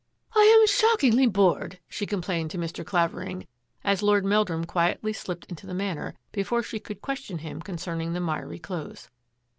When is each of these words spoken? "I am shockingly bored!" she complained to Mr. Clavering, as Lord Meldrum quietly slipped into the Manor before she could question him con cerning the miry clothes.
"I 0.35 0.41
am 0.41 0.65
shockingly 0.65 1.27
bored!" 1.27 1.77
she 1.87 2.07
complained 2.07 2.49
to 2.49 2.57
Mr. 2.57 2.83
Clavering, 2.83 3.45
as 3.83 4.01
Lord 4.01 4.25
Meldrum 4.25 4.65
quietly 4.65 5.13
slipped 5.13 5.45
into 5.45 5.67
the 5.67 5.75
Manor 5.75 6.15
before 6.31 6.63
she 6.63 6.79
could 6.79 7.03
question 7.03 7.37
him 7.37 7.61
con 7.61 7.75
cerning 7.75 8.13
the 8.13 8.19
miry 8.19 8.57
clothes. 8.57 9.11